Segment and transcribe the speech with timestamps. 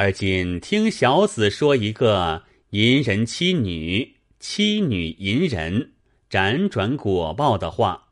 [0.00, 5.94] 而今听小子说一个淫人妻女，妻女淫人，
[6.30, 8.10] 辗转果报的话。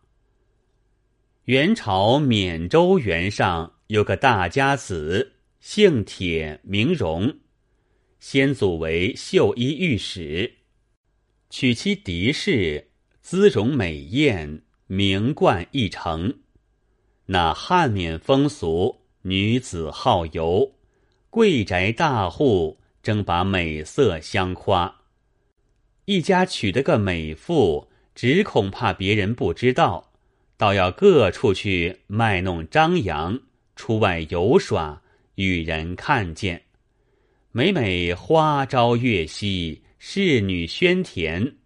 [1.44, 7.36] 元朝缅州原上有个大家子，姓铁，名荣，
[8.18, 10.54] 先祖为绣衣御史，
[11.50, 12.88] 娶妻狄氏，
[13.22, 16.40] 姿容美艳，名冠一城。
[17.26, 20.72] 那汉缅风俗，女子好游，
[21.36, 25.02] 贵宅大户争把美色相夸。
[26.06, 30.14] 一家娶得个美妇，只恐怕别人不知道。
[30.56, 33.38] 倒要各处去卖弄张扬，
[33.74, 35.02] 出外游耍，
[35.34, 36.62] 与人看见。
[37.52, 41.56] 每每花朝月夕，侍女喧甜，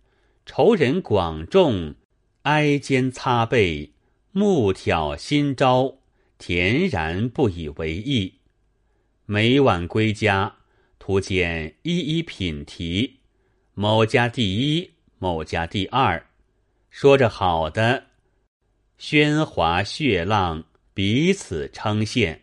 [0.45, 1.95] 仇人广众，
[2.42, 3.92] 挨肩擦背，
[4.33, 5.98] 目挑心招，
[6.41, 8.40] 恬然不以为意。
[9.33, 10.57] 每晚归家，
[10.98, 13.20] 图见一一品题，
[13.75, 16.20] 某家第一，某家第二，
[16.91, 18.06] 说着好的。
[18.98, 22.41] 喧哗血浪，彼此称羡，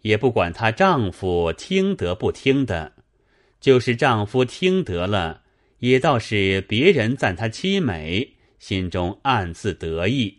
[0.00, 2.94] 也不管她丈夫听得不听的。
[3.60, 5.44] 就是丈夫听得了，
[5.78, 10.38] 也倒是别人赞她凄美，心中暗自得意，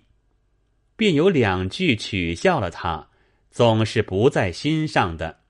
[0.97, 3.07] 便有两句取笑了她，
[3.49, 5.46] 总是不在心上的。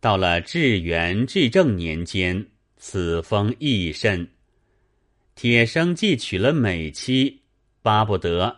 [0.00, 4.28] 到了至元至正年间，此风亦甚。
[5.34, 7.42] 铁生既娶了美妻，
[7.82, 8.56] 巴不得。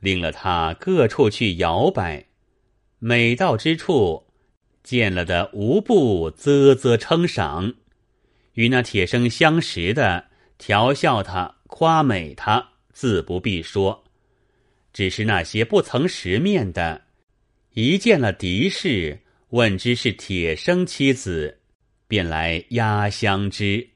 [0.00, 2.26] 领了他各处去摇摆，
[2.98, 4.26] 每到之处，
[4.82, 7.72] 见了的无不啧啧称赏，
[8.52, 10.26] 与那铁生相识的
[10.58, 14.04] 调笑他、夸美他，自不必说。
[14.92, 17.06] 只是那些不曾识面的，
[17.72, 19.18] 一见了敌视，
[19.54, 21.60] 问之是铁生妻子，
[22.08, 23.88] 便来压香之，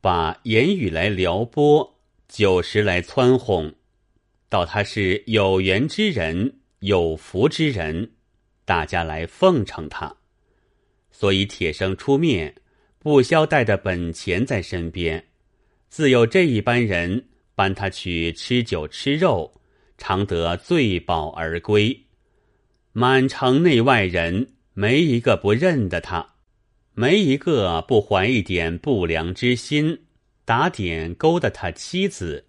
[0.00, 3.72] 把言语来撩拨，酒食来蹿哄。
[4.48, 8.10] 道他是有缘之人，有福之人，
[8.64, 10.12] 大家来奉承他，
[11.12, 12.52] 所以铁生出面，
[12.98, 15.24] 不消带着本钱在身边，
[15.88, 19.54] 自有这一班人搬他去吃酒吃肉，
[19.98, 21.96] 常得醉饱而归。
[22.92, 26.34] 满城内外人没一个不认得他，
[26.92, 30.02] 没一个不怀一点不良之心，
[30.44, 32.44] 打点勾搭他妻子。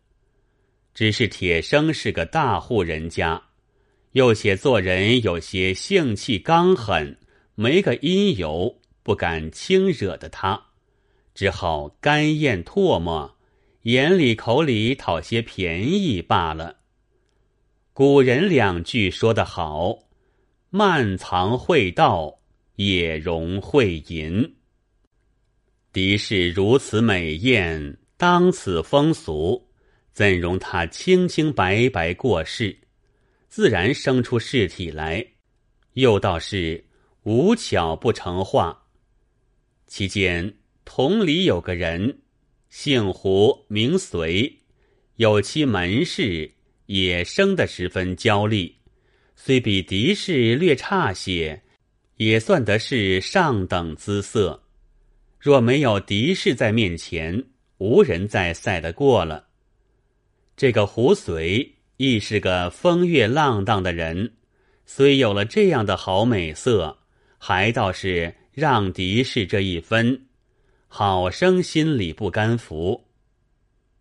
[0.93, 3.41] 只是铁生是个大户人家，
[4.11, 7.17] 又且做人有些性气刚狠，
[7.55, 10.61] 没个因由，不敢轻惹的他，
[11.33, 13.37] 只好干咽唾沫，
[13.83, 16.79] 眼里口里讨些便宜罢了。
[17.93, 20.06] 古人两句说得好
[20.69, 22.39] ：“慢藏会道，
[22.75, 24.55] 也容会淫。”
[25.94, 29.67] 敌是如此美艳，当此风俗。
[30.13, 32.75] 怎容他清清白白过世？
[33.50, 35.25] 自然生出事体来。
[35.94, 36.84] 又道是
[37.22, 38.85] 无巧不成话。
[39.85, 40.55] 其间
[40.85, 42.22] 同里有个人，
[42.69, 44.59] 姓胡名随，
[45.16, 46.51] 有其门氏，
[46.88, 48.75] 也生得十分娇丽，
[49.39, 51.61] 虽比狄氏略差些，
[52.17, 54.63] 也算得是上等姿色。
[55.39, 57.45] 若没有狄氏在面前，
[57.77, 59.47] 无人再赛得过了。
[60.57, 64.33] 这个胡遂亦是个风月浪荡的人，
[64.87, 66.97] 虽有了这样的好美色，
[67.37, 70.25] 还倒是让狄氏这一分，
[70.87, 73.05] 好生心里不甘服。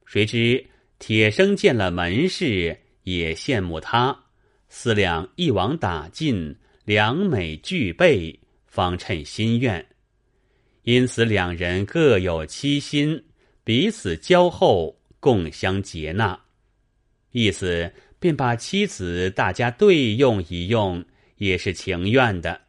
[0.06, 0.64] 谁知
[0.98, 4.24] 铁生见了门氏，也羡慕他，
[4.78, 6.54] 思量一网打尽，
[6.84, 9.84] 两美俱备，方称心愿。
[10.82, 13.24] 因此两人各有妻心，
[13.64, 16.38] 彼此交厚，共相接纳。
[17.32, 21.02] 意思便把妻子大家对用一用，
[21.36, 22.60] 也是情愿的。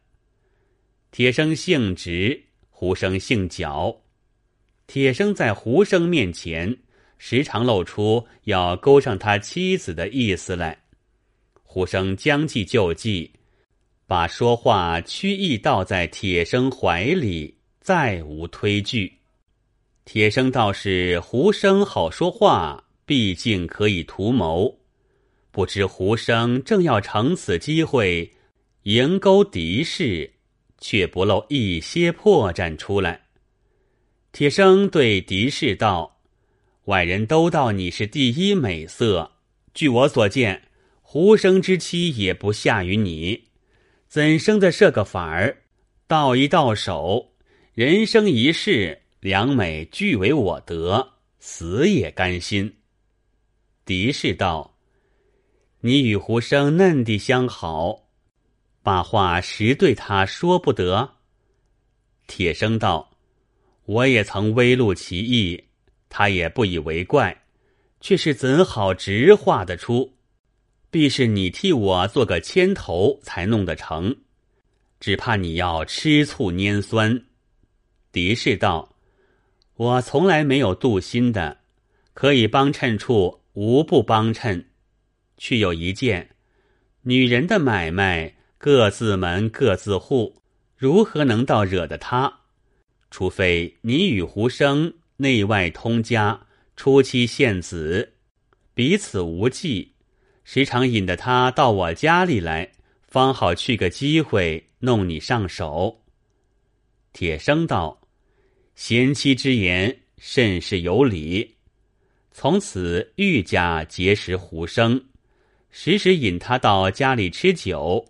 [1.10, 3.94] 铁生姓直，胡生姓角。
[4.86, 6.74] 铁生在胡生面前，
[7.18, 10.84] 时常露出要勾上他妻子的意思来。
[11.70, 13.30] 胡生将计就计，
[14.06, 19.12] 把说话曲意倒在铁生怀里，再无推拒。
[20.06, 22.82] 铁生倒是胡生好说话。
[23.04, 24.80] 毕竟可以图谋，
[25.50, 28.30] 不知胡生正要乘此机会
[28.82, 30.30] 迎勾敌士，
[30.76, 33.22] 却不露一些破绽出来。
[34.30, 36.18] 铁生对敌士道
[36.84, 39.32] ：“外人都道你是第一美色，
[39.72, 40.67] 据我所见，
[41.10, 43.44] 胡生之妻也不下于你，
[44.08, 45.62] 怎生的设个法儿，
[46.06, 47.32] 到一到手，
[47.72, 52.76] 人生一世，良美俱为我得，死也甘心。”
[53.86, 54.76] 狄氏道
[55.80, 58.10] ：“你与胡生嫩地相好，
[58.82, 61.14] 把话实对他说不得。”
[62.28, 63.16] 铁生道
[63.86, 65.64] ：“我也曾微露其意，
[66.10, 67.44] 他也不以为怪，
[67.98, 70.17] 却是怎好直话得出？
[70.90, 74.16] 必是你替我做个牵头，才弄得成。
[75.00, 77.24] 只怕你要吃醋拈酸。”
[78.12, 78.96] 狄氏道
[79.76, 81.58] ：“我从来没有妒心的，
[82.14, 84.68] 可以帮衬处。”无不帮衬，
[85.36, 86.36] 却有一件，
[87.02, 90.40] 女人的买卖各自门各自户，
[90.76, 92.42] 如何能到惹得他？
[93.10, 96.46] 除非你与胡生内外通家，
[96.76, 98.12] 初期献子，
[98.74, 99.94] 彼此无忌，
[100.50, 102.72] 时常引得他到我家里来，
[103.06, 106.00] 方好去个机会弄你上手。
[107.12, 108.00] 铁生道
[108.74, 111.56] ：“贤妻之言甚是有理。”
[112.32, 115.04] 从此愈加结识胡生，
[115.70, 118.02] 时时引他到家里吃酒，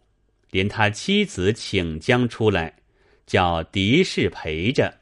[0.53, 2.73] 连他妻子请将出来，
[3.27, 4.97] 叫狄氏陪着。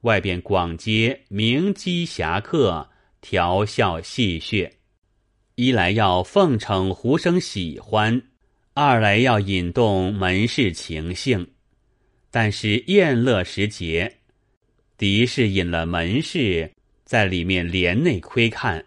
[0.00, 2.90] 外边广街名妓侠客，
[3.20, 4.68] 调笑戏谑，
[5.56, 8.20] 一来要奉承胡生喜欢，
[8.72, 11.46] 二来要引动门市情性。
[12.30, 14.16] 但是宴乐时节，
[14.98, 16.72] 狄氏引了门市。
[17.04, 18.86] 在里面帘内窥看，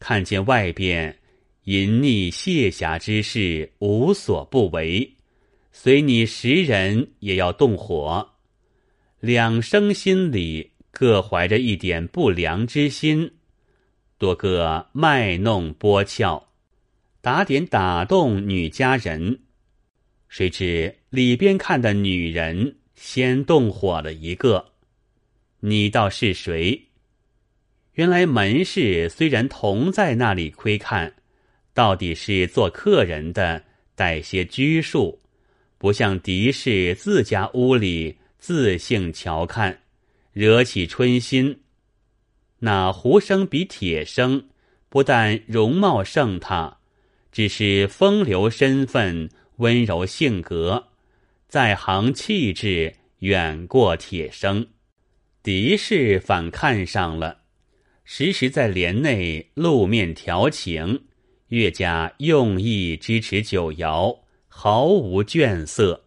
[0.00, 1.16] 看见外边
[1.62, 5.14] 淫逆卸侠之事无所不为，
[5.70, 8.32] 随你识人也要动火。
[9.20, 13.30] 两生心里各怀着一点不良之心，
[14.18, 16.44] 多个卖弄拨俏，
[17.20, 19.40] 打点打动女家人。
[20.28, 24.72] 谁知里边看的女人先动火了一个，
[25.60, 26.88] 你道是谁？
[27.92, 31.14] 原来门市虽然同在那里窥看，
[31.72, 33.62] 到底是做客人的，
[33.94, 35.20] 带些拘束，
[35.78, 39.80] 不像狄氏自家屋里自性瞧看，
[40.32, 41.60] 惹起春心。
[42.64, 44.48] 那胡生比铁生，
[44.88, 46.78] 不但容貌胜他，
[47.30, 50.88] 只是风流身份、温柔性格，
[51.46, 54.68] 在行气质远过铁生，
[55.42, 57.42] 狄氏反看上了。
[58.02, 61.02] 时时在帘内露面调情，
[61.48, 66.04] 越加用意支持九瑶，毫无倦色。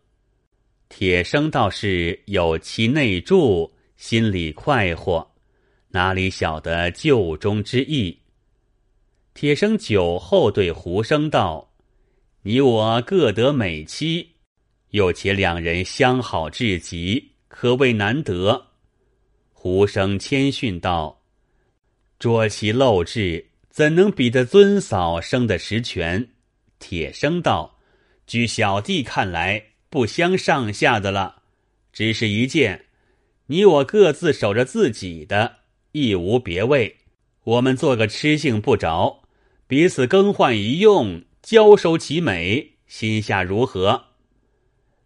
[0.89, 5.35] 铁生倒是有其内助，心里快活，
[5.89, 8.19] 哪里晓得旧中之意？
[9.33, 11.73] 铁生酒后对胡生道
[12.43, 14.31] ：“你我各得美妻，
[14.89, 18.67] 又且两人相好至极，可谓难得。”
[19.53, 21.21] 胡生谦逊道。
[22.19, 26.29] 捉其陋质，怎能比得尊嫂生的实权？
[26.79, 27.77] 铁生道
[28.25, 31.43] ：“据小弟看来，不相上下的了。
[31.93, 32.85] 只是一件，
[33.47, 35.57] 你我各自守着自己的，
[36.01, 36.97] 亦无别位。
[37.43, 39.23] 我们做个吃性不着，
[39.67, 44.05] 彼此更换一用，交收其美，心下如何？”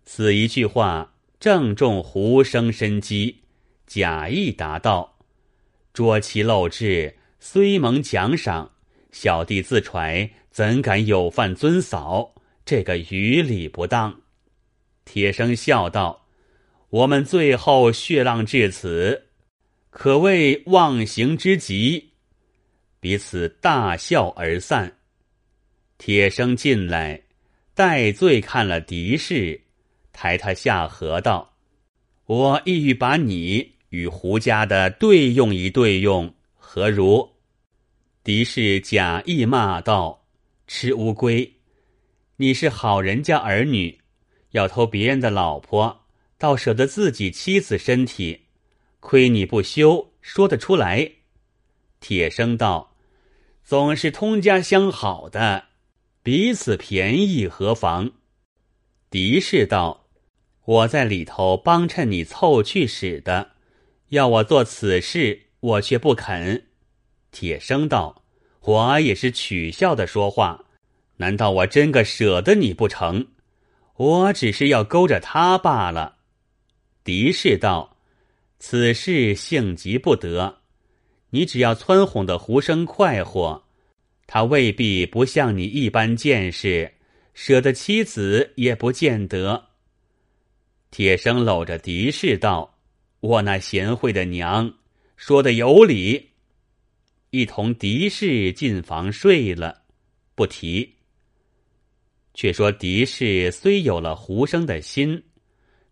[0.04, 3.42] 此一句话正中胡生身机，
[3.88, 5.20] 假意答道。
[5.94, 8.72] 捉其陋质，虽蒙奖赏，
[9.12, 12.34] 小弟自揣，怎敢有犯尊嫂？
[12.66, 14.22] 这个于理不当。
[15.04, 16.28] 铁生笑道
[16.90, 19.28] ：“我们最后血浪至此，
[19.92, 22.14] 可谓忘形之极。”
[23.00, 24.98] 彼此大笑而散。
[26.00, 27.22] 铁生进来，
[27.76, 29.62] 戴罪看了狄氏，
[30.12, 31.54] 抬他下河道
[32.26, 37.30] ：“我意欲把你。”与胡家的对用一对用，何如？
[38.24, 40.26] 狄氏假意骂道
[40.66, 41.58] ：“吃乌龟！
[42.38, 44.00] 你是好人家儿女，
[44.52, 46.06] 要偷别人的老婆，
[46.38, 48.41] 倒舍得自己妻子身体，
[49.02, 51.12] 亏你不羞，说得出来。”
[52.00, 52.96] 铁生道
[53.66, 55.66] ：“总是通家相好的，
[56.24, 58.12] 彼此便宜何妨？”
[59.12, 60.08] 狄氏道
[60.64, 63.52] ：“我在里头帮衬你凑去使的。”
[64.10, 66.68] 要我做此事，我却不肯。
[67.32, 68.24] 铁生道
[68.62, 70.66] ：“我也是取笑的说话，
[71.18, 73.28] 难道我真个舍得你不成？
[73.96, 76.18] 我只是要勾着他罢了。”
[77.06, 77.96] 狄氏道
[78.64, 80.60] ：“此事性急不得，
[81.32, 83.64] 你只要撺哄的胡生快活，
[84.28, 86.94] 他未必不像你一般见识，
[87.34, 89.70] 舍得妻子也不见得。”
[90.92, 92.78] 铁生搂着狄氏道
[93.20, 94.72] ：“我那贤惠的娘
[95.18, 96.30] 说的有理。”
[97.32, 99.82] 一同狄氏进房睡了，
[100.36, 100.98] 不提。
[102.36, 105.24] 却说狄氏虽有了胡生的心，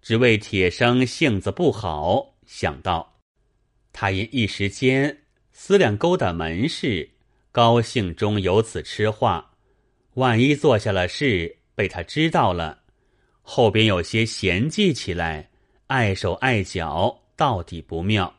[0.03, 3.21] 只为铁生性子不好，想到
[3.93, 5.15] 他因一时间
[5.51, 7.07] 思量勾搭门事，
[7.51, 9.51] 高兴中有此痴话，
[10.15, 12.81] 万一做下了事被他知道了，
[13.43, 15.51] 后边有些嫌忌起来，
[15.87, 18.33] 碍手碍脚，到底不妙。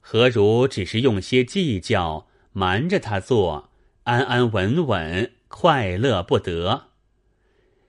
[0.00, 3.72] 何如只是用些计较，瞒着他做，
[4.04, 6.90] 安安稳稳，快乐不得？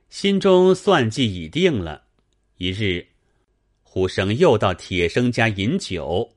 [0.10, 2.06] 心中算计已定了。
[2.58, 3.06] 一日，
[3.98, 6.36] 胡生又到铁生家饮酒，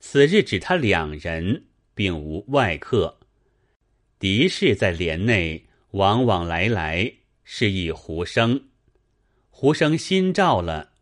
[0.00, 3.18] 此日只他两人，并无外客。
[4.18, 7.12] 狄氏在帘内往往来来，
[7.44, 8.68] 示意胡生。
[9.50, 10.92] 胡生心照了，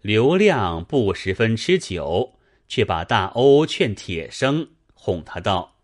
[0.00, 2.36] 刘亮不十分吃酒。
[2.66, 5.76] 却把大欧劝铁生，哄他道：“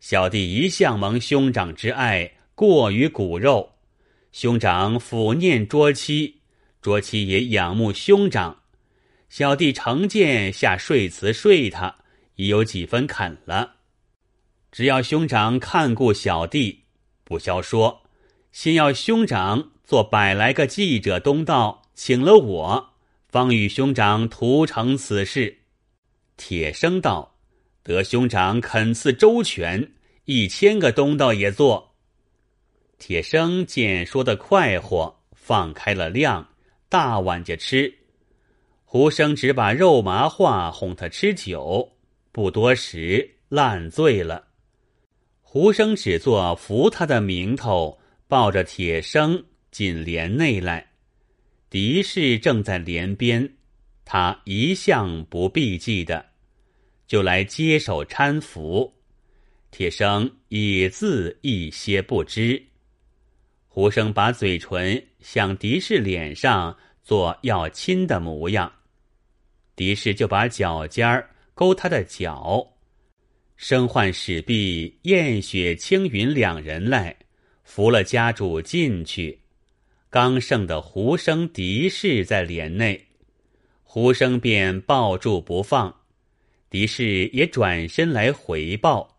[0.00, 3.74] 小弟一向蒙兄长之爱，过于骨肉。
[4.32, 6.40] 兄长抚念卓妻，
[6.80, 8.61] 卓妻也仰慕兄长。
[9.32, 11.96] 小弟成见下睡辞睡他，
[12.34, 13.76] 已有几分肯了。
[14.70, 16.82] 只要兄长看顾小弟，
[17.24, 18.02] 不消说，
[18.52, 22.90] 先要兄长做百来个记者东道，请了我，
[23.26, 25.60] 方与兄长图成此事。”
[26.36, 27.38] 铁生道
[27.82, 29.94] ：“得兄长肯赐周全，
[30.26, 31.94] 一千个东道也做。”
[33.00, 36.46] 铁生见说的快活，放开了量，
[36.90, 38.00] 大碗家吃。
[38.92, 41.96] 胡生只把肉麻话哄他吃酒，
[42.30, 44.48] 不多时烂醉了。
[45.40, 50.90] 胡生只做扶他的名头，抱着铁生进帘内来。
[51.70, 53.54] 狄氏正在帘边，
[54.04, 56.26] 他一向不避忌的。
[57.06, 58.92] 就来接手搀扶，
[59.70, 62.62] 铁生也自一些不知。
[63.68, 68.70] 胡生把嘴唇向狄氏脸上做要亲的模样，
[69.82, 72.64] 狄氏就把脚尖儿勾他的脚。
[73.56, 77.16] 生唤史弼、燕雪、青云两人来
[77.64, 79.40] 扶了家主进去。
[80.08, 83.08] 刚剩的胡生、狄氏在帘内，
[83.82, 85.92] 胡生便抱住不放。
[86.70, 89.18] 狄氏也转身来回报，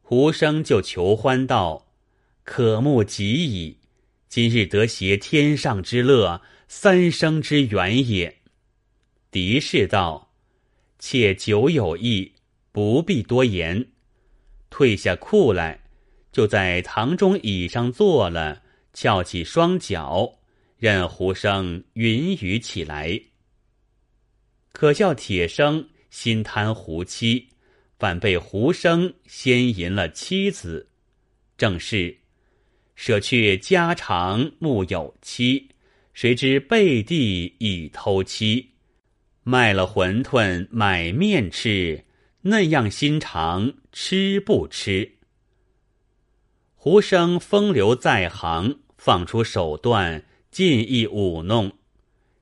[0.00, 1.92] 胡生就求欢道
[2.42, 3.76] ：“可慕极矣！
[4.30, 8.34] 今日得携天上之乐，三生之缘也。”
[9.34, 10.32] 狄氏道
[11.00, 12.32] ：“妾久有意，
[12.70, 13.84] 不必多言。”
[14.70, 15.82] 退下裤来，
[16.30, 18.62] 就在堂中椅上坐了，
[18.92, 20.38] 翘起双脚，
[20.78, 23.20] 任胡生云雨起来。
[24.70, 25.88] 可笑铁生。
[26.10, 27.48] 心贪胡妻，
[27.98, 30.88] 反被胡生先淫了妻子。
[31.58, 32.16] 正是
[32.94, 35.70] 舍却家常木有妻，
[36.12, 38.73] 谁知背地已偷妻。
[39.44, 42.04] 卖了馄饨买面吃，
[42.40, 45.12] 那样心肠吃不吃？
[46.74, 51.70] 胡生风流在行，放出手段，尽意舞弄，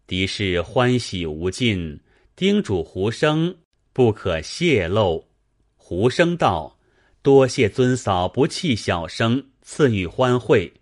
[0.07, 2.01] 敌士欢喜无尽，
[2.35, 3.57] 叮嘱胡生。
[3.95, 5.29] 不可泄露。
[5.77, 6.79] 胡生道
[7.21, 10.73] ：“多谢尊嫂不弃小生，赐予欢会。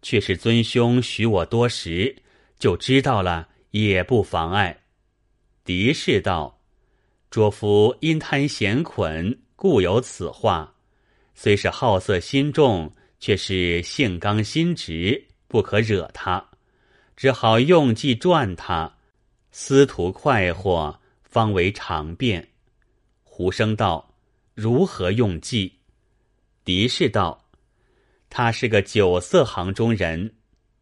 [0.00, 2.16] 却是尊兄许我多时，
[2.58, 4.84] 就知道了，也不妨碍。”
[5.66, 6.60] 狄氏道
[7.28, 10.72] ：“卓夫因贪闲捆，故有此话。
[11.34, 16.50] 虽是好色心重，却是性刚心直，不可惹他。
[17.16, 18.96] 只好用计赚他，
[19.50, 22.48] 司徒快活。”方为常便。
[23.24, 24.14] 胡生道
[24.54, 25.80] ：“如何用计？”
[26.64, 27.44] 狄氏道
[28.30, 30.32] ：“他是个酒色行中人，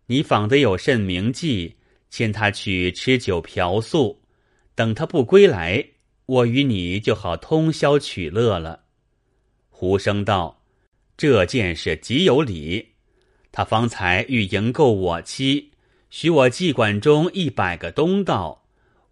[0.07, 1.75] 你仿得有甚名计，
[2.11, 4.21] 牵他去吃酒嫖宿，
[4.75, 5.87] 等他不归来，
[6.27, 8.85] 我与你就好通宵取乐了。”
[9.71, 10.63] 胡生道
[11.17, 12.95] ：“这件事极有理。
[13.53, 15.71] 他方才欲营购我妻，
[16.11, 18.63] 许我妓馆中一百个东道。”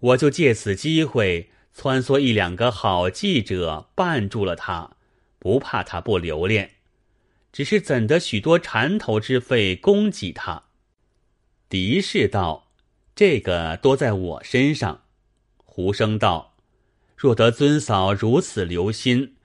[0.02, 4.96] 我就借此机会穿梭一两个好记者绊住了他，
[5.38, 6.72] 不怕他不留恋，
[7.52, 10.64] 只是怎得许多缠头之费供给他？
[11.68, 12.72] 狄氏道
[13.14, 15.01] ：“这个多在我身上。”
[15.74, 16.54] 胡生道
[17.16, 19.36] ：“若得尊嫂如此留心，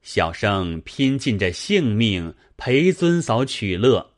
[0.00, 4.12] 小生拼尽着性命陪尊嫂取乐。”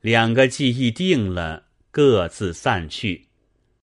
[0.00, 3.26] 两个计议定了，各自散去。